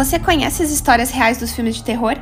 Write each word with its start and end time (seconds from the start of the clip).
Você 0.00 0.18
conhece 0.18 0.62
as 0.62 0.70
histórias 0.70 1.10
reais 1.10 1.36
dos 1.36 1.52
filmes 1.52 1.76
de 1.76 1.84
terror? 1.84 2.14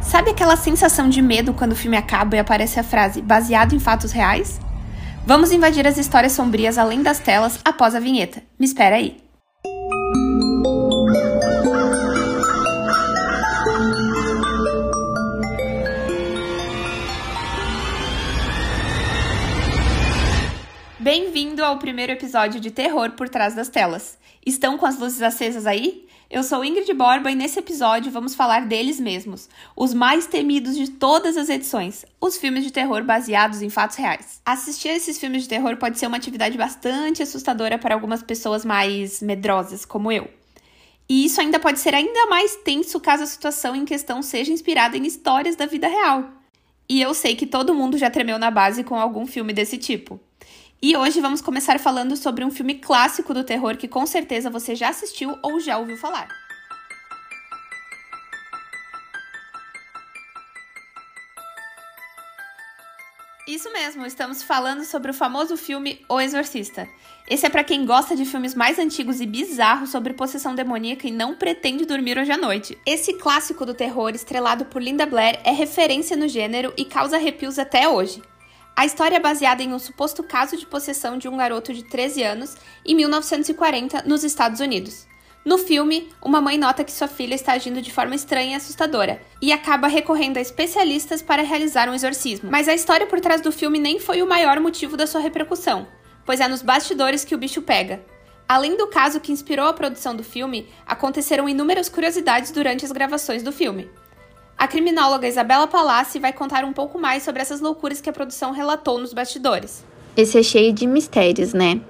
Sabe 0.00 0.30
aquela 0.30 0.56
sensação 0.56 1.10
de 1.10 1.20
medo 1.20 1.52
quando 1.52 1.72
o 1.72 1.76
filme 1.76 1.94
acaba 1.94 2.36
e 2.36 2.38
aparece 2.38 2.80
a 2.80 2.82
frase 2.82 3.20
baseado 3.20 3.74
em 3.74 3.78
fatos 3.78 4.12
reais? 4.12 4.58
Vamos 5.26 5.52
invadir 5.52 5.86
as 5.86 5.98
histórias 5.98 6.32
sombrias 6.32 6.78
além 6.78 7.02
das 7.02 7.18
telas 7.18 7.60
após 7.66 7.94
a 7.94 8.00
vinheta. 8.00 8.42
Me 8.58 8.64
espera 8.64 8.96
aí. 8.96 9.18
Bem-vindo 20.98 21.62
ao 21.62 21.78
primeiro 21.78 22.12
episódio 22.12 22.58
de 22.58 22.70
Terror 22.70 23.10
por 23.10 23.28
Trás 23.28 23.54
das 23.54 23.68
Telas. 23.68 24.16
Estão 24.46 24.78
com 24.78 24.86
as 24.86 24.98
luzes 24.98 25.20
acesas 25.20 25.66
aí? 25.66 26.06
Eu 26.32 26.42
sou 26.42 26.64
Ingrid 26.64 26.90
Borba 26.94 27.30
e 27.30 27.34
nesse 27.34 27.58
episódio 27.58 28.10
vamos 28.10 28.34
falar 28.34 28.64
deles 28.64 28.98
mesmos, 28.98 29.50
os 29.76 29.92
mais 29.92 30.26
temidos 30.26 30.78
de 30.78 30.90
todas 30.92 31.36
as 31.36 31.50
edições, 31.50 32.06
os 32.18 32.38
filmes 32.38 32.64
de 32.64 32.72
terror 32.72 33.04
baseados 33.04 33.60
em 33.60 33.68
fatos 33.68 33.98
reais. 33.98 34.40
Assistir 34.42 34.88
a 34.88 34.96
esses 34.96 35.18
filmes 35.18 35.42
de 35.42 35.50
terror 35.50 35.76
pode 35.76 35.98
ser 35.98 36.06
uma 36.06 36.16
atividade 36.16 36.56
bastante 36.56 37.22
assustadora 37.22 37.76
para 37.76 37.94
algumas 37.94 38.22
pessoas 38.22 38.64
mais 38.64 39.20
medrosas, 39.20 39.84
como 39.84 40.10
eu. 40.10 40.26
E 41.06 41.26
isso 41.26 41.38
ainda 41.38 41.60
pode 41.60 41.78
ser 41.78 41.94
ainda 41.94 42.24
mais 42.24 42.56
tenso 42.64 42.98
caso 42.98 43.24
a 43.24 43.26
situação 43.26 43.76
em 43.76 43.84
questão 43.84 44.22
seja 44.22 44.54
inspirada 44.54 44.96
em 44.96 45.04
histórias 45.06 45.54
da 45.54 45.66
vida 45.66 45.86
real. 45.86 46.30
E 46.88 47.02
eu 47.02 47.12
sei 47.12 47.36
que 47.36 47.46
todo 47.46 47.74
mundo 47.74 47.98
já 47.98 48.08
tremeu 48.08 48.38
na 48.38 48.50
base 48.50 48.82
com 48.82 48.98
algum 48.98 49.26
filme 49.26 49.52
desse 49.52 49.76
tipo. 49.76 50.18
E 50.84 50.96
hoje 50.96 51.20
vamos 51.20 51.40
começar 51.40 51.78
falando 51.78 52.16
sobre 52.16 52.44
um 52.44 52.50
filme 52.50 52.74
clássico 52.74 53.32
do 53.32 53.44
terror 53.44 53.76
que 53.76 53.86
com 53.86 54.04
certeza 54.04 54.50
você 54.50 54.74
já 54.74 54.88
assistiu 54.88 55.38
ou 55.40 55.60
já 55.60 55.78
ouviu 55.78 55.96
falar. 55.96 56.26
Isso 63.46 63.72
mesmo, 63.72 64.04
estamos 64.04 64.42
falando 64.42 64.84
sobre 64.84 65.12
o 65.12 65.14
famoso 65.14 65.56
filme 65.56 66.04
O 66.08 66.20
Exorcista. 66.20 66.88
Esse 67.28 67.46
é 67.46 67.48
para 67.48 67.62
quem 67.62 67.86
gosta 67.86 68.16
de 68.16 68.24
filmes 68.24 68.52
mais 68.52 68.76
antigos 68.76 69.20
e 69.20 69.26
bizarros 69.26 69.90
sobre 69.90 70.14
possessão 70.14 70.52
demoníaca 70.52 71.06
e 71.06 71.12
não 71.12 71.36
pretende 71.36 71.86
dormir 71.86 72.18
hoje 72.18 72.32
à 72.32 72.36
noite. 72.36 72.76
Esse 72.84 73.14
clássico 73.14 73.64
do 73.64 73.72
terror, 73.74 74.10
estrelado 74.16 74.64
por 74.64 74.82
Linda 74.82 75.06
Blair, 75.06 75.38
é 75.44 75.52
referência 75.52 76.16
no 76.16 76.26
gênero 76.26 76.74
e 76.76 76.84
causa 76.84 77.16
arrepios 77.16 77.56
até 77.56 77.88
hoje. 77.88 78.20
A 78.74 78.86
história 78.86 79.16
é 79.16 79.20
baseada 79.20 79.62
em 79.62 79.72
um 79.72 79.78
suposto 79.78 80.22
caso 80.22 80.56
de 80.56 80.66
possessão 80.66 81.18
de 81.18 81.28
um 81.28 81.36
garoto 81.36 81.74
de 81.74 81.84
13 81.84 82.22
anos 82.22 82.56
em 82.84 82.94
1940 82.94 84.02
nos 84.06 84.24
Estados 84.24 84.60
Unidos. 84.60 85.06
No 85.44 85.58
filme, 85.58 86.08
uma 86.22 86.40
mãe 86.40 86.56
nota 86.56 86.84
que 86.84 86.92
sua 86.92 87.08
filha 87.08 87.34
está 87.34 87.52
agindo 87.52 87.82
de 87.82 87.92
forma 87.92 88.14
estranha 88.14 88.52
e 88.52 88.54
assustadora 88.54 89.20
e 89.42 89.52
acaba 89.52 89.88
recorrendo 89.88 90.38
a 90.38 90.40
especialistas 90.40 91.20
para 91.20 91.42
realizar 91.42 91.88
um 91.88 91.94
exorcismo. 91.94 92.50
Mas 92.50 92.68
a 92.68 92.74
história 92.74 93.06
por 93.06 93.20
trás 93.20 93.40
do 93.40 93.52
filme 93.52 93.78
nem 93.78 93.98
foi 93.98 94.22
o 94.22 94.26
maior 94.26 94.58
motivo 94.60 94.96
da 94.96 95.06
sua 95.06 95.20
repercussão, 95.20 95.86
pois 96.24 96.40
é 96.40 96.48
nos 96.48 96.62
bastidores 96.62 97.24
que 97.24 97.34
o 97.34 97.38
bicho 97.38 97.60
pega. 97.60 98.02
Além 98.48 98.76
do 98.76 98.86
caso 98.86 99.20
que 99.20 99.32
inspirou 99.32 99.66
a 99.66 99.72
produção 99.72 100.14
do 100.14 100.24
filme, 100.24 100.68
aconteceram 100.86 101.48
inúmeras 101.48 101.88
curiosidades 101.88 102.50
durante 102.50 102.84
as 102.84 102.92
gravações 102.92 103.42
do 103.42 103.52
filme. 103.52 103.90
A 104.58 104.68
criminóloga 104.68 105.26
Isabela 105.26 105.66
Palassi 105.66 106.18
vai 106.18 106.32
contar 106.32 106.64
um 106.64 106.72
pouco 106.72 106.98
mais 106.98 107.22
sobre 107.22 107.42
essas 107.42 107.60
loucuras 107.60 108.00
que 108.00 108.08
a 108.08 108.12
produção 108.12 108.52
relatou 108.52 108.98
nos 108.98 109.12
bastidores. 109.12 109.84
Esse 110.16 110.38
é 110.38 110.42
cheio 110.42 110.72
de 110.72 110.86
mistérios, 110.86 111.52
né? 111.52 111.80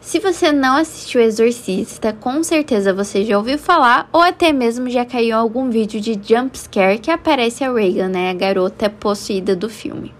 Se 0.00 0.18
você 0.18 0.50
não 0.50 0.76
assistiu 0.76 1.20
Exorcista, 1.20 2.12
com 2.12 2.42
certeza 2.42 2.94
você 2.94 3.22
já 3.22 3.36
ouviu 3.36 3.58
falar 3.58 4.08
ou 4.10 4.22
até 4.22 4.50
mesmo 4.50 4.88
já 4.88 5.04
caiu 5.04 5.36
algum 5.36 5.68
vídeo 5.68 6.00
de 6.00 6.12
jump 6.12 6.56
scare 6.58 6.98
que 6.98 7.10
aparece 7.10 7.62
a 7.62 7.72
Reagan, 7.72 8.08
né, 8.08 8.30
a 8.30 8.34
garota 8.34 8.88
possuída 8.88 9.54
do 9.54 9.68
filme. 9.68 10.14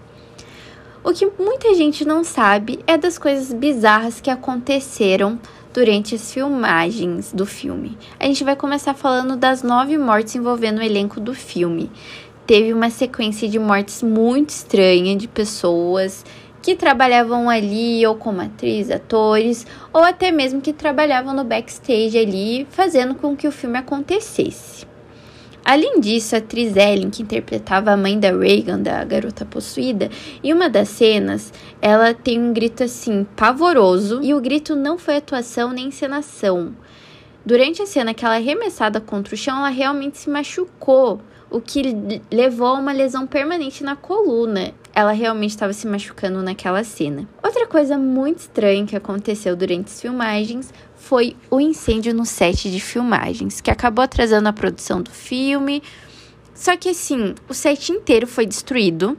O 1.03 1.11
que 1.11 1.27
muita 1.39 1.73
gente 1.73 2.05
não 2.05 2.23
sabe 2.23 2.79
é 2.85 2.95
das 2.95 3.17
coisas 3.17 3.51
bizarras 3.51 4.21
que 4.21 4.29
aconteceram 4.29 5.39
durante 5.73 6.15
as 6.15 6.33
filmagens 6.33 7.31
do 7.33 7.45
filme. 7.45 7.97
A 8.19 8.25
gente 8.25 8.43
vai 8.43 8.55
começar 8.55 8.93
falando 8.93 9.35
das 9.35 9.63
nove 9.63 9.97
mortes 9.97 10.35
envolvendo 10.35 10.79
o 10.79 10.83
elenco 10.83 11.19
do 11.19 11.33
filme. 11.33 11.89
Teve 12.45 12.73
uma 12.73 12.89
sequência 12.89 13.47
de 13.47 13.57
mortes 13.57 14.03
muito 14.03 14.49
estranha 14.49 15.15
de 15.15 15.27
pessoas 15.27 16.25
que 16.61 16.75
trabalhavam 16.75 17.49
ali 17.49 18.05
ou 18.05 18.15
como 18.15 18.41
atriz, 18.41 18.91
atores, 18.91 19.65
ou 19.91 20.03
até 20.03 20.31
mesmo 20.31 20.61
que 20.61 20.73
trabalhavam 20.73 21.33
no 21.33 21.43
backstage 21.43 22.17
ali, 22.17 22.67
fazendo 22.69 23.15
com 23.15 23.35
que 23.35 23.47
o 23.47 23.51
filme 23.51 23.79
acontecesse. 23.79 24.90
Além 25.63 25.99
disso, 25.99 26.35
a 26.35 26.39
atriz 26.39 26.75
Ellen, 26.75 27.09
que 27.09 27.21
interpretava 27.21 27.91
a 27.91 27.97
mãe 27.97 28.19
da 28.19 28.31
Reagan, 28.31 28.79
da 28.79 29.03
garota 29.03 29.45
possuída, 29.45 30.09
em 30.43 30.51
uma 30.53 30.69
das 30.69 30.89
cenas, 30.89 31.53
ela 31.81 32.13
tem 32.13 32.39
um 32.39 32.51
grito 32.51 32.83
assim 32.83 33.25
pavoroso, 33.35 34.19
e 34.23 34.33
o 34.33 34.41
grito 34.41 34.75
não 34.75 34.97
foi 34.97 35.17
atuação 35.17 35.71
nem 35.71 35.87
encenação. 35.87 36.75
Durante 37.45 37.81
a 37.81 37.85
cena 37.85 38.13
que 38.13 38.25
ela 38.25 38.35
é 38.35 38.37
arremessada 38.37 38.99
contra 38.99 39.33
o 39.33 39.37
chão, 39.37 39.57
ela 39.57 39.69
realmente 39.69 40.17
se 40.17 40.29
machucou, 40.29 41.21
o 41.49 41.59
que 41.59 41.81
levou 42.31 42.67
a 42.67 42.79
uma 42.79 42.93
lesão 42.93 43.27
permanente 43.27 43.83
na 43.83 43.95
coluna. 43.95 44.73
Ela 44.93 45.11
realmente 45.11 45.51
estava 45.51 45.73
se 45.73 45.85
machucando 45.85 46.41
naquela 46.41 46.83
cena. 46.83 47.27
Outra 47.43 47.67
coisa 47.67 47.97
muito 47.97 48.39
estranha 48.39 48.85
que 48.85 48.95
aconteceu 48.95 49.55
durante 49.55 49.87
as 49.87 50.01
filmagens 50.01 50.73
foi 51.01 51.35
o 51.49 51.59
incêndio 51.59 52.13
no 52.13 52.25
set 52.25 52.69
de 52.71 52.79
filmagens, 52.79 53.59
que 53.59 53.71
acabou 53.71 54.03
atrasando 54.03 54.47
a 54.47 54.53
produção 54.53 55.01
do 55.01 55.09
filme. 55.09 55.81
Só 56.53 56.77
que 56.77 56.89
assim, 56.89 57.33
o 57.49 57.53
set 57.55 57.91
inteiro 57.91 58.27
foi 58.27 58.45
destruído, 58.45 59.17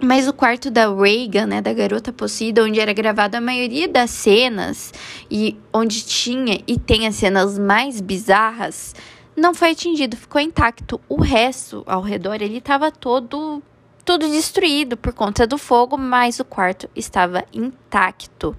mas 0.00 0.26
o 0.26 0.32
quarto 0.32 0.70
da 0.70 0.92
Reagan, 0.92 1.46
né, 1.46 1.60
da 1.60 1.72
garota 1.72 2.12
possuída, 2.12 2.64
onde 2.64 2.80
era 2.80 2.94
gravada 2.94 3.38
a 3.38 3.40
maioria 3.42 3.86
das 3.86 4.10
cenas 4.10 4.92
e 5.30 5.56
onde 5.72 6.02
tinha 6.02 6.60
e 6.66 6.78
tem 6.78 7.06
as 7.06 7.16
cenas 7.16 7.58
mais 7.58 8.00
bizarras, 8.00 8.94
não 9.36 9.54
foi 9.54 9.72
atingido, 9.72 10.16
ficou 10.16 10.40
intacto. 10.40 10.98
O 11.08 11.20
resto 11.20 11.84
ao 11.86 12.00
redor 12.00 12.40
ele 12.40 12.56
estava 12.56 12.90
todo 12.90 13.62
todo 14.04 14.28
destruído 14.28 14.96
por 14.96 15.12
conta 15.12 15.46
do 15.46 15.56
fogo, 15.56 15.96
mas 15.96 16.40
o 16.40 16.44
quarto 16.44 16.88
estava 16.96 17.44
intacto. 17.52 18.56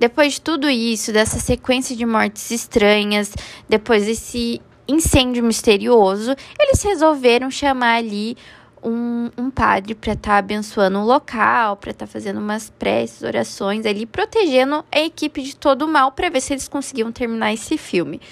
Depois 0.00 0.32
de 0.32 0.40
tudo 0.40 0.70
isso, 0.70 1.12
dessa 1.12 1.38
sequência 1.38 1.94
de 1.94 2.06
mortes 2.06 2.50
estranhas, 2.50 3.34
depois 3.68 4.06
desse 4.06 4.62
incêndio 4.88 5.44
misterioso, 5.44 6.34
eles 6.58 6.82
resolveram 6.82 7.50
chamar 7.50 7.96
ali 7.96 8.34
um, 8.82 9.30
um 9.36 9.50
padre 9.50 9.94
para 9.94 10.14
estar 10.14 10.30
tá 10.30 10.38
abençoando 10.38 11.00
o 11.00 11.04
local, 11.04 11.76
para 11.76 11.90
estar 11.90 12.06
tá 12.06 12.10
fazendo 12.10 12.40
umas 12.40 12.70
preces, 12.70 13.22
orações 13.22 13.84
ali, 13.84 14.06
protegendo 14.06 14.82
a 14.90 15.00
equipe 15.00 15.42
de 15.42 15.54
todo 15.54 15.82
o 15.82 15.88
mal 15.88 16.12
para 16.12 16.30
ver 16.30 16.40
se 16.40 16.54
eles 16.54 16.66
conseguiam 16.66 17.12
terminar 17.12 17.52
esse 17.52 17.76
filme. 17.76 18.22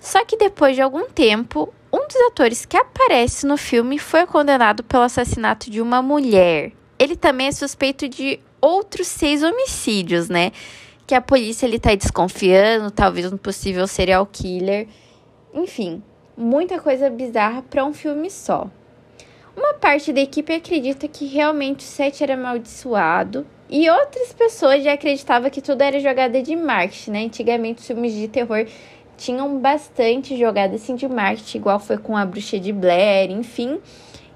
Só 0.00 0.24
que 0.24 0.36
depois 0.36 0.74
de 0.74 0.82
algum 0.82 1.08
tempo, 1.08 1.72
um 1.92 2.08
dos 2.08 2.16
atores 2.26 2.66
que 2.66 2.76
aparece 2.76 3.46
no 3.46 3.56
filme 3.56 4.00
foi 4.00 4.26
condenado 4.26 4.82
pelo 4.82 5.04
assassinato 5.04 5.70
de 5.70 5.80
uma 5.80 6.02
mulher. 6.02 6.72
Ele 6.98 7.14
também 7.14 7.46
é 7.46 7.52
suspeito 7.52 8.08
de 8.08 8.40
outros 8.60 9.06
seis 9.06 9.44
homicídios, 9.44 10.28
né? 10.28 10.50
Que 11.06 11.14
a 11.14 11.20
polícia 11.20 11.66
ele 11.66 11.78
tá 11.78 11.94
desconfiando, 11.94 12.90
talvez 12.90 13.32
um 13.32 13.36
possível 13.36 13.86
serial 13.86 14.26
killer. 14.26 14.88
Enfim, 15.52 16.02
muita 16.36 16.80
coisa 16.80 17.10
bizarra 17.10 17.62
para 17.62 17.84
um 17.84 17.92
filme 17.92 18.30
só. 18.30 18.68
Uma 19.56 19.74
parte 19.74 20.12
da 20.12 20.20
equipe 20.20 20.52
acredita 20.52 21.06
que 21.06 21.26
realmente 21.26 21.80
o 21.80 21.88
set 21.88 22.22
era 22.22 22.34
amaldiçoado 22.34 23.46
e 23.70 23.88
outras 23.88 24.32
pessoas 24.32 24.82
já 24.82 24.94
acreditavam 24.94 25.48
que 25.48 25.60
tudo 25.60 25.82
era 25.82 26.00
jogada 26.00 26.42
de 26.42 26.56
marketing, 26.56 27.10
né? 27.12 27.24
Antigamente 27.24 27.80
os 27.80 27.86
filmes 27.86 28.12
de 28.12 28.26
terror 28.26 28.66
tinham 29.16 29.58
bastante 29.58 30.36
jogada 30.36 30.74
assim 30.74 30.96
de 30.96 31.06
marketing, 31.06 31.58
igual 31.58 31.78
foi 31.78 31.98
com 31.98 32.16
a 32.16 32.26
Bruxa 32.26 32.58
de 32.58 32.72
Blair, 32.72 33.30
enfim. 33.30 33.78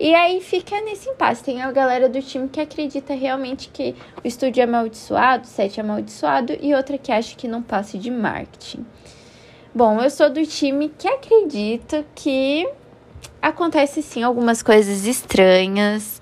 E 0.01 0.15
aí 0.15 0.41
fica 0.41 0.81
nesse 0.81 1.09
impasse. 1.09 1.43
Tem 1.43 1.61
a 1.61 1.73
galera 1.73 2.09
do 2.09 2.23
time 2.23 2.49
que 2.49 2.61
acredita 2.61 3.15
realmente 3.15 3.69
que 3.69 3.95
o 4.23 4.29
estúdio 4.29 4.61
é 4.61 4.65
amaldiçoado, 4.65 5.45
o 5.45 5.47
set 5.47 5.79
é 5.79 5.83
amaldiçoado, 5.83 6.57
e 6.61 6.75
outra 6.75 6.97
que 6.97 7.11
acha 7.11 7.35
que 7.35 7.49
não 7.49 7.63
passe 7.63 7.99
de 7.99 8.11
marketing. 8.11 8.87
Bom, 9.75 10.01
eu 10.01 10.09
sou 10.11 10.31
do 10.31 10.45
time 10.47 10.89
que 10.97 11.09
acredita 11.09 12.05
que 12.15 12.69
acontece 13.43 14.03
sim 14.03 14.23
algumas 14.23 14.63
coisas 14.63 15.05
estranhas. 15.05 16.21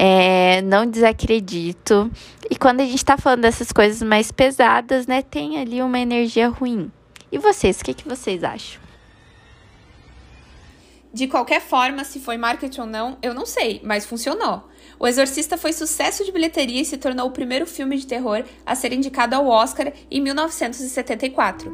É, 0.00 0.62
não 0.62 0.86
desacredito. 0.86 2.10
E 2.48 2.56
quando 2.56 2.80
a 2.80 2.84
gente 2.84 3.04
tá 3.04 3.18
falando 3.18 3.40
dessas 3.40 3.72
coisas 3.72 4.00
mais 4.00 4.30
pesadas, 4.30 5.08
né, 5.08 5.22
tem 5.22 5.58
ali 5.58 5.82
uma 5.82 5.98
energia 5.98 6.48
ruim. 6.48 6.90
E 7.32 7.38
vocês, 7.38 7.80
o 7.80 7.84
que, 7.84 7.92
que 7.92 8.08
vocês 8.08 8.44
acham? 8.44 8.87
De 11.12 11.26
qualquer 11.26 11.60
forma, 11.60 12.04
se 12.04 12.20
foi 12.20 12.36
marketing 12.36 12.80
ou 12.80 12.86
não, 12.86 13.18
eu 13.22 13.32
não 13.32 13.46
sei, 13.46 13.80
mas 13.82 14.04
funcionou. 14.04 14.68
O 14.98 15.06
Exorcista 15.06 15.56
foi 15.56 15.72
sucesso 15.72 16.24
de 16.24 16.30
bilheteria 16.30 16.82
e 16.82 16.84
se 16.84 16.98
tornou 16.98 17.26
o 17.28 17.30
primeiro 17.30 17.66
filme 17.66 17.96
de 17.96 18.06
terror 18.06 18.44
a 18.66 18.74
ser 18.74 18.92
indicado 18.92 19.34
ao 19.34 19.46
Oscar 19.46 19.92
em 20.10 20.20
1974. 20.20 21.72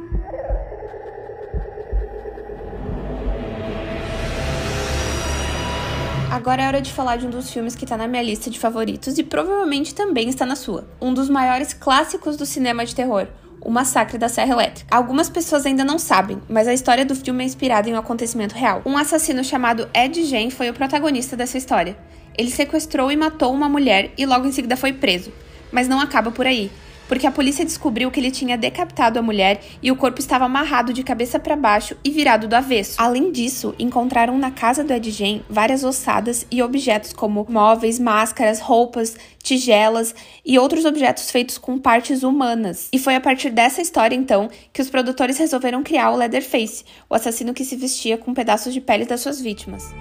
Agora 6.31 6.61
é 6.61 6.67
hora 6.67 6.81
de 6.81 6.93
falar 6.93 7.17
de 7.17 7.25
um 7.25 7.29
dos 7.29 7.49
filmes 7.49 7.75
que 7.75 7.85
está 7.85 7.97
na 7.97 8.07
minha 8.07 8.21
lista 8.21 8.49
de 8.49 8.59
favoritos 8.59 9.17
e 9.17 9.23
provavelmente 9.23 9.95
também 9.95 10.29
está 10.29 10.45
na 10.45 10.55
sua. 10.55 10.87
Um 11.01 11.13
dos 11.13 11.29
maiores 11.29 11.73
clássicos 11.73 12.37
do 12.37 12.45
cinema 12.45 12.85
de 12.85 12.93
terror, 12.93 13.27
o 13.61 13.69
Massacre 13.71 14.17
da 14.17 14.29
Serra 14.29 14.53
Elétrica. 14.53 14.95
Algumas 14.95 15.29
pessoas 15.29 15.65
ainda 15.65 15.83
não 15.83 15.97
sabem, 15.97 16.41
mas 16.47 16.67
a 16.67 16.73
história 16.73 17.05
do 17.05 17.15
filme 17.15 17.43
é 17.43 17.47
inspirada 17.47 17.89
em 17.89 17.93
um 17.93 17.97
acontecimento 17.97 18.55
real. 18.55 18.81
Um 18.85 18.97
assassino 18.97 19.43
chamado 19.43 19.89
Ed 19.93 20.23
Gein 20.23 20.49
foi 20.49 20.69
o 20.69 20.73
protagonista 20.73 21.35
dessa 21.35 21.57
história. 21.57 21.97
Ele 22.37 22.51
sequestrou 22.51 23.11
e 23.11 23.15
matou 23.15 23.53
uma 23.53 23.69
mulher 23.69 24.11
e 24.17 24.25
logo 24.25 24.47
em 24.47 24.51
seguida 24.51 24.77
foi 24.77 24.93
preso. 24.93 25.31
Mas 25.71 25.87
não 25.87 25.99
acaba 25.99 26.31
por 26.31 26.45
aí 26.45 26.71
porque 27.07 27.27
a 27.27 27.31
polícia 27.31 27.65
descobriu 27.65 28.09
que 28.11 28.19
ele 28.19 28.31
tinha 28.31 28.57
decapitado 28.57 29.19
a 29.19 29.21
mulher 29.21 29.61
e 29.81 29.91
o 29.91 29.95
corpo 29.95 30.19
estava 30.19 30.45
amarrado 30.45 30.93
de 30.93 31.03
cabeça 31.03 31.39
para 31.39 31.55
baixo 31.55 31.95
e 32.03 32.09
virado 32.09 32.47
do 32.47 32.53
avesso. 32.53 32.95
Além 32.97 33.31
disso, 33.31 33.75
encontraram 33.77 34.37
na 34.37 34.51
casa 34.51 34.83
do 34.83 34.93
Edgen 34.93 35.43
várias 35.49 35.83
ossadas 35.83 36.45
e 36.49 36.61
objetos 36.61 37.13
como 37.13 37.45
móveis, 37.49 37.99
máscaras, 37.99 38.59
roupas, 38.59 39.15
tigelas 39.41 40.15
e 40.45 40.57
outros 40.57 40.85
objetos 40.85 41.29
feitos 41.29 41.57
com 41.57 41.77
partes 41.77 42.23
humanas. 42.23 42.89
E 42.91 42.99
foi 42.99 43.15
a 43.15 43.21
partir 43.21 43.49
dessa 43.49 43.81
história, 43.81 44.15
então, 44.15 44.49
que 44.73 44.81
os 44.81 44.89
produtores 44.89 45.37
resolveram 45.37 45.83
criar 45.83 46.11
o 46.11 46.15
Leatherface, 46.15 46.83
o 47.09 47.15
assassino 47.15 47.53
que 47.53 47.63
se 47.63 47.75
vestia 47.75 48.17
com 48.17 48.33
pedaços 48.33 48.73
de 48.73 48.81
pele 48.81 49.05
das 49.05 49.21
suas 49.21 49.39
vítimas. 49.39 49.93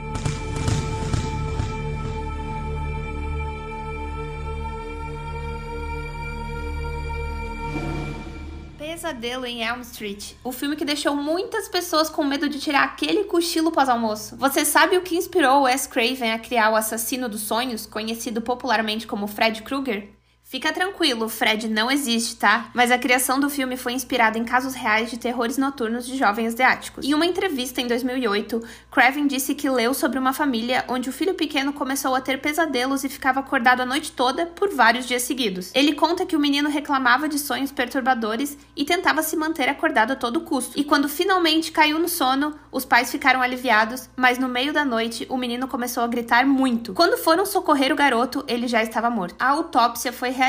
Pesadelo 8.84 9.46
em 9.46 9.62
Elm 9.62 9.80
Street, 9.80 10.34
o 10.44 10.52
filme 10.52 10.76
que 10.76 10.84
deixou 10.84 11.16
muitas 11.16 11.70
pessoas 11.70 12.10
com 12.10 12.22
medo 12.22 12.50
de 12.50 12.60
tirar 12.60 12.84
aquele 12.84 13.24
cochilo 13.24 13.72
pós-almoço. 13.72 14.36
Você 14.36 14.62
sabe 14.62 14.98
o 14.98 15.00
que 15.00 15.16
inspirou 15.16 15.62
Wes 15.62 15.86
Craven 15.86 16.32
a 16.32 16.38
criar 16.38 16.70
o 16.70 16.76
assassino 16.76 17.26
dos 17.26 17.40
sonhos, 17.40 17.86
conhecido 17.86 18.42
popularmente 18.42 19.06
como 19.06 19.26
Fred 19.26 19.62
Krueger? 19.62 20.10
Fica 20.54 20.72
tranquilo, 20.72 21.28
Fred 21.28 21.66
não 21.66 21.90
existe, 21.90 22.36
tá? 22.36 22.70
Mas 22.72 22.92
a 22.92 22.96
criação 22.96 23.40
do 23.40 23.50
filme 23.50 23.76
foi 23.76 23.92
inspirada 23.92 24.38
em 24.38 24.44
casos 24.44 24.72
reais 24.72 25.10
de 25.10 25.18
terrores 25.18 25.58
noturnos 25.58 26.06
de 26.06 26.16
jovens 26.16 26.54
asiáticos. 26.54 27.04
Em 27.04 27.12
uma 27.12 27.26
entrevista 27.26 27.80
em 27.80 27.88
2008, 27.88 28.62
Craven 28.88 29.26
disse 29.26 29.52
que 29.56 29.68
leu 29.68 29.92
sobre 29.92 30.16
uma 30.16 30.32
família 30.32 30.84
onde 30.86 31.08
o 31.08 31.12
filho 31.12 31.34
pequeno 31.34 31.72
começou 31.72 32.14
a 32.14 32.20
ter 32.20 32.40
pesadelos 32.40 33.02
e 33.02 33.08
ficava 33.08 33.40
acordado 33.40 33.80
a 33.80 33.84
noite 33.84 34.12
toda 34.12 34.46
por 34.46 34.72
vários 34.72 35.06
dias 35.06 35.22
seguidos. 35.22 35.72
Ele 35.74 35.92
conta 35.92 36.24
que 36.24 36.36
o 36.36 36.40
menino 36.40 36.68
reclamava 36.68 37.28
de 37.28 37.36
sonhos 37.36 37.72
perturbadores 37.72 38.56
e 38.76 38.84
tentava 38.84 39.24
se 39.24 39.36
manter 39.36 39.68
acordado 39.68 40.12
a 40.12 40.16
todo 40.16 40.42
custo. 40.42 40.78
E 40.78 40.84
quando 40.84 41.08
finalmente 41.08 41.72
caiu 41.72 41.98
no 41.98 42.08
sono, 42.08 42.54
os 42.70 42.84
pais 42.84 43.10
ficaram 43.10 43.42
aliviados, 43.42 44.08
mas 44.14 44.38
no 44.38 44.48
meio 44.48 44.72
da 44.72 44.84
noite 44.84 45.26
o 45.28 45.36
menino 45.36 45.66
começou 45.66 46.04
a 46.04 46.06
gritar 46.06 46.46
muito. 46.46 46.94
Quando 46.94 47.18
foram 47.18 47.44
socorrer 47.44 47.92
o 47.92 47.96
garoto, 47.96 48.44
ele 48.46 48.68
já 48.68 48.84
estava 48.84 49.10
morto. 49.10 49.34
A 49.40 49.48
autópsia 49.48 50.12
foi 50.12 50.30
realizada 50.30 50.43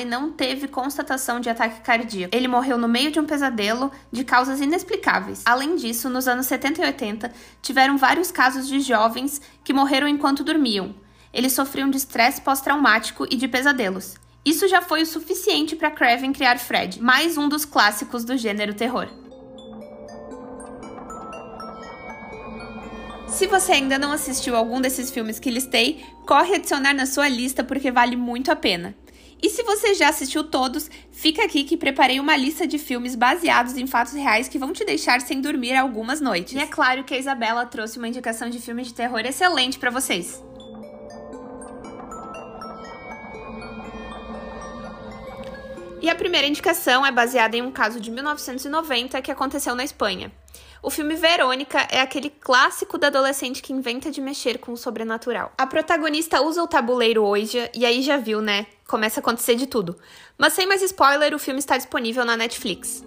e 0.00 0.04
não 0.04 0.30
teve 0.30 0.68
constatação 0.68 1.40
de 1.40 1.50
ataque 1.50 1.80
cardíaco. 1.82 2.34
Ele 2.34 2.48
morreu 2.48 2.78
no 2.78 2.88
meio 2.88 3.10
de 3.10 3.20
um 3.20 3.24
pesadelo 3.24 3.90
de 4.10 4.24
causas 4.24 4.60
inexplicáveis. 4.60 5.42
Além 5.44 5.76
disso, 5.76 6.08
nos 6.08 6.26
anos 6.26 6.46
70 6.46 6.82
e 6.82 6.86
80, 6.86 7.32
tiveram 7.60 7.98
vários 7.98 8.30
casos 8.30 8.66
de 8.66 8.80
jovens 8.80 9.40
que 9.62 9.72
morreram 9.72 10.08
enquanto 10.08 10.44
dormiam. 10.44 10.94
Eles 11.32 11.52
sofriam 11.52 11.90
de 11.90 11.96
estresse 11.96 12.40
pós-traumático 12.40 13.26
e 13.30 13.36
de 13.36 13.48
pesadelos. 13.48 14.14
Isso 14.44 14.68
já 14.68 14.80
foi 14.80 15.02
o 15.02 15.06
suficiente 15.06 15.74
para 15.74 15.90
Craven 15.90 16.32
criar 16.32 16.58
Fred, 16.58 17.02
mais 17.02 17.36
um 17.36 17.48
dos 17.48 17.64
clássicos 17.64 18.24
do 18.24 18.36
gênero 18.36 18.74
terror. 18.74 19.08
Se 23.26 23.48
você 23.48 23.72
ainda 23.72 23.98
não 23.98 24.12
assistiu 24.12 24.54
algum 24.54 24.80
desses 24.80 25.10
filmes 25.10 25.40
que 25.40 25.50
listei, 25.50 26.04
corre 26.24 26.54
adicionar 26.54 26.94
na 26.94 27.04
sua 27.04 27.28
lista 27.28 27.64
porque 27.64 27.90
vale 27.90 28.14
muito 28.14 28.52
a 28.52 28.54
pena. 28.54 28.94
E 29.44 29.50
se 29.50 29.62
você 29.62 29.92
já 29.92 30.08
assistiu 30.08 30.42
todos, 30.42 30.90
fica 31.12 31.44
aqui 31.44 31.64
que 31.64 31.76
preparei 31.76 32.18
uma 32.18 32.34
lista 32.34 32.66
de 32.66 32.78
filmes 32.78 33.14
baseados 33.14 33.76
em 33.76 33.86
fatos 33.86 34.14
reais 34.14 34.48
que 34.48 34.58
vão 34.58 34.72
te 34.72 34.86
deixar 34.86 35.20
sem 35.20 35.38
dormir 35.38 35.76
algumas 35.76 36.18
noites. 36.18 36.54
E 36.54 36.58
é 36.58 36.66
claro 36.66 37.04
que 37.04 37.12
a 37.12 37.18
Isabela 37.18 37.66
trouxe 37.66 37.98
uma 37.98 38.08
indicação 38.08 38.48
de 38.48 38.58
filme 38.58 38.82
de 38.82 38.94
terror 38.94 39.20
excelente 39.20 39.78
para 39.78 39.90
vocês. 39.90 40.42
E 46.00 46.08
a 46.08 46.14
primeira 46.14 46.46
indicação 46.46 47.04
é 47.04 47.12
baseada 47.12 47.54
em 47.54 47.60
um 47.60 47.70
caso 47.70 48.00
de 48.00 48.10
1990 48.10 49.20
que 49.20 49.30
aconteceu 49.30 49.74
na 49.74 49.84
Espanha. 49.84 50.32
O 50.82 50.88
filme 50.88 51.16
Verônica 51.16 51.86
é 51.90 52.00
aquele 52.00 52.30
clássico 52.30 52.96
da 52.96 53.08
adolescente 53.08 53.60
que 53.60 53.74
inventa 53.74 54.10
de 54.10 54.22
mexer 54.22 54.56
com 54.56 54.72
o 54.72 54.76
sobrenatural. 54.78 55.52
A 55.58 55.66
protagonista 55.66 56.40
usa 56.40 56.62
o 56.62 56.66
tabuleiro 56.66 57.22
Ouija 57.22 57.70
e 57.74 57.84
aí 57.84 58.00
já 58.00 58.16
viu, 58.16 58.40
né? 58.40 58.66
Começa 58.86 59.20
a 59.20 59.22
acontecer 59.22 59.56
de 59.56 59.66
tudo. 59.66 59.98
Mas 60.36 60.52
sem 60.52 60.66
mais 60.66 60.82
spoiler, 60.82 61.34
o 61.34 61.38
filme 61.38 61.58
está 61.58 61.76
disponível 61.76 62.24
na 62.24 62.36
Netflix. 62.36 63.02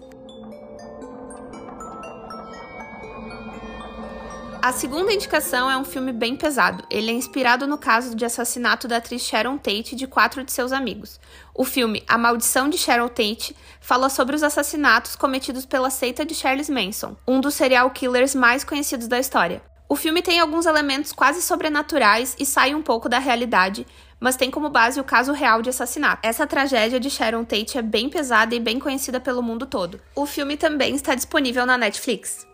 A 4.68 4.74
segunda 4.74 5.13
indicação 5.13 5.71
é 5.71 5.77
um 5.77 5.85
filme 5.85 6.12
bem 6.12 6.35
pesado. 6.35 6.83
Ele 6.89 7.09
é 7.09 7.13
inspirado 7.13 7.65
no 7.65 7.77
caso 7.77 8.13
de 8.13 8.25
assassinato 8.25 8.85
da 8.85 8.97
atriz 8.97 9.21
Sharon 9.21 9.57
Tate 9.57 9.94
e 9.94 9.95
de 9.95 10.06
quatro 10.07 10.44
de 10.44 10.51
seus 10.51 10.74
amigos. 10.74 11.21
O 11.56 11.63
filme 11.63 12.03
A 12.06 12.18
Maldição 12.18 12.68
de 12.68 12.77
Sharon 12.77 13.07
Tate 13.07 13.56
fala 13.79 14.09
sobre 14.09 14.35
os 14.35 14.44
assassinatos 14.44 15.15
cometidos 15.15 15.65
pela 15.65 15.89
seita 15.89 16.25
de 16.25 16.35
Charles 16.35 16.69
Manson, 16.69 17.15
um 17.25 17.39
dos 17.39 17.53
serial 17.53 17.89
killers 17.91 18.35
mais 18.35 18.65
conhecidos 18.65 19.07
da 19.07 19.18
história. 19.18 19.62
O 19.89 19.95
filme 19.95 20.22
tem 20.22 20.38
alguns 20.38 20.66
elementos 20.66 21.13
quase 21.13 21.42
sobrenaturais 21.42 22.36
e 22.38 22.45
sai 22.45 22.75
um 22.75 22.81
pouco 22.81 23.07
da 23.07 23.19
realidade, 23.19 23.88
mas 24.19 24.36
tem 24.36 24.51
como 24.51 24.69
base 24.69 25.00
o 25.00 25.04
caso 25.04 25.31
real 25.31 25.62
de 25.62 25.69
assassinato. 25.69 26.28
Essa 26.28 26.45
tragédia 26.45 27.00
de 27.00 27.10
Sharon 27.10 27.45
Tate 27.45 27.78
é 27.78 27.81
bem 27.81 28.10
pesada 28.10 28.54
e 28.54 28.60
bem 28.60 28.80
conhecida 28.80 29.18
pelo 29.18 29.42
mundo 29.42 29.66
todo. 29.66 30.01
O 30.13 30.25
filme 30.25 30.57
também 30.57 30.94
está 30.94 31.16
disponível 31.16 31.66
na 31.66 31.78
Netflix. 31.78 32.45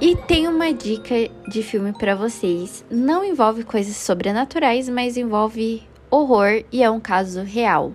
E 0.00 0.16
tem 0.16 0.48
uma 0.48 0.72
dica 0.72 1.14
de 1.46 1.62
filme 1.62 1.92
para 1.92 2.14
vocês. 2.14 2.82
Não 2.90 3.22
envolve 3.22 3.62
coisas 3.62 3.94
sobrenaturais, 3.98 4.88
mas 4.88 5.18
envolve 5.18 5.86
horror 6.10 6.64
e 6.72 6.82
é 6.82 6.90
um 6.90 6.98
caso 6.98 7.42
real. 7.42 7.92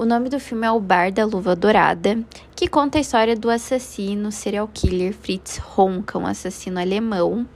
O 0.00 0.06
nome 0.06 0.30
do 0.30 0.40
filme 0.40 0.66
é 0.66 0.70
O 0.70 0.80
Bar 0.80 1.12
da 1.12 1.26
Luva 1.26 1.54
Dourada, 1.54 2.24
que 2.56 2.66
conta 2.66 2.96
a 2.96 3.02
história 3.02 3.36
do 3.36 3.50
assassino 3.50 4.32
serial 4.32 4.66
killer 4.66 5.12
Fritz 5.12 5.60
Honka, 5.76 6.18
um 6.18 6.26
assassino 6.26 6.80
alemão, 6.80 7.46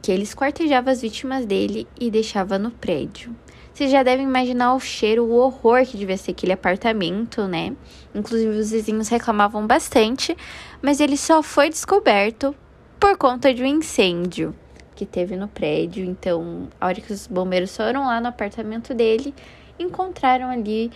que 0.00 0.10
ele 0.10 0.22
esquartejava 0.22 0.90
as 0.90 1.02
vítimas 1.02 1.44
dele 1.44 1.86
e 2.00 2.10
deixava 2.10 2.58
no 2.58 2.70
prédio. 2.70 3.36
Vocês 3.70 3.90
já 3.90 4.02
devem 4.02 4.24
imaginar 4.24 4.74
o 4.74 4.80
cheiro, 4.80 5.26
o 5.26 5.34
horror 5.34 5.84
que 5.84 5.98
devia 5.98 6.16
ser 6.16 6.30
aquele 6.30 6.54
apartamento, 6.54 7.46
né? 7.46 7.76
Inclusive 8.14 8.56
os 8.56 8.70
vizinhos 8.70 9.10
reclamavam 9.10 9.66
bastante, 9.66 10.34
mas 10.80 11.00
ele 11.00 11.18
só 11.18 11.42
foi 11.42 11.68
descoberto 11.68 12.56
por 12.98 13.18
conta 13.18 13.52
de 13.52 13.62
um 13.62 13.66
incêndio 13.66 14.54
que 14.96 15.04
teve 15.04 15.36
no 15.36 15.48
prédio. 15.48 16.02
Então, 16.02 16.66
a 16.80 16.86
hora 16.86 16.98
que 16.98 17.12
os 17.12 17.26
bombeiros 17.26 17.76
foram 17.76 18.06
lá 18.06 18.22
no 18.22 18.28
apartamento 18.28 18.94
dele, 18.94 19.34
encontraram 19.78 20.48
ali 20.48 20.90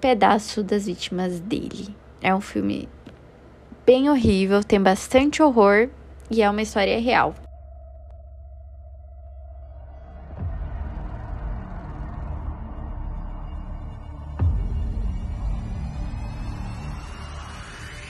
pedaço 0.00 0.62
das 0.62 0.86
vítimas 0.86 1.38
dele. 1.40 1.94
É 2.22 2.34
um 2.34 2.40
filme 2.40 2.88
bem 3.84 4.08
horrível, 4.08 4.62
tem 4.62 4.80
bastante 4.80 5.42
horror 5.42 5.88
e 6.30 6.42
é 6.42 6.48
uma 6.48 6.62
história 6.62 6.98
real. 7.00 7.34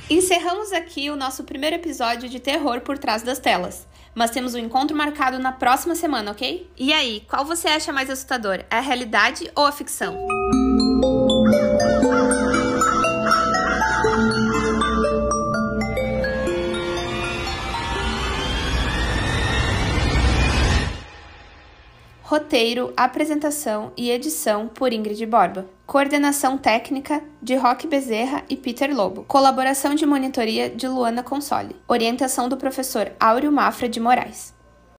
Encerramos 0.08 0.72
aqui 0.72 1.08
o 1.08 1.14
nosso 1.14 1.44
primeiro 1.44 1.76
episódio 1.76 2.28
de 2.28 2.40
Terror 2.40 2.80
por 2.80 2.98
Trás 2.98 3.22
das 3.22 3.38
Telas. 3.38 3.86
Mas 4.12 4.32
temos 4.32 4.54
um 4.54 4.58
encontro 4.58 4.96
marcado 4.96 5.38
na 5.38 5.52
próxima 5.52 5.94
semana, 5.94 6.32
ok? 6.32 6.68
E 6.76 6.92
aí, 6.92 7.24
qual 7.28 7.44
você 7.44 7.68
acha 7.68 7.92
mais 7.92 8.10
assustador? 8.10 8.64
A 8.68 8.80
realidade 8.80 9.48
ou 9.54 9.64
a 9.64 9.70
ficção? 9.70 10.26
Roteiro, 22.30 22.92
apresentação 22.96 23.90
e 23.96 24.08
edição 24.08 24.68
por 24.68 24.92
Ingrid 24.92 25.26
Borba. 25.26 25.66
Coordenação 25.84 26.56
técnica 26.56 27.20
de 27.42 27.56
Roque 27.56 27.88
Bezerra 27.88 28.44
e 28.48 28.56
Peter 28.56 28.94
Lobo. 28.94 29.24
Colaboração 29.24 29.96
de 29.96 30.06
monitoria 30.06 30.70
de 30.70 30.86
Luana 30.86 31.24
Console. 31.24 31.74
Orientação 31.88 32.48
do 32.48 32.56
professor 32.56 33.10
Áureo 33.18 33.50
Mafra 33.50 33.88
de 33.88 33.98
Moraes. 33.98 34.54